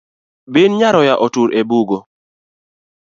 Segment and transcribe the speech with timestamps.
[0.53, 1.97] Bin nyaroya otur e bugo.